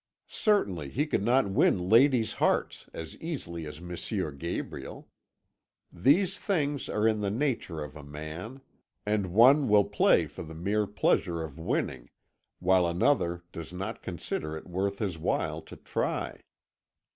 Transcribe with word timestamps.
Certainly 0.29 0.89
he 0.89 1.05
could 1.05 1.23
not 1.23 1.47
win 1.51 1.87
ladies' 1.87 2.33
hearts 2.41 2.89
as 2.91 3.15
easily 3.17 3.67
as 3.67 3.77
M. 3.77 4.35
Gabriel. 4.35 5.07
These 5.93 6.39
things 6.39 6.89
are 6.89 7.07
in 7.07 7.21
the 7.21 7.29
nature 7.29 7.83
of 7.83 7.95
a 7.95 8.01
man, 8.03 8.61
and 9.05 9.31
one 9.31 9.69
will 9.69 9.83
play 9.85 10.25
for 10.25 10.41
the 10.41 10.55
mere 10.55 10.87
pleasure 10.87 11.43
of 11.43 11.59
winning, 11.59 12.09
while 12.57 12.87
another 12.87 13.43
does 13.51 13.71
not 13.71 14.01
consider 14.01 14.57
it 14.57 14.65
worth 14.65 14.97
his 14.97 15.19
while 15.19 15.61
to 15.61 15.75
try. 15.75 16.41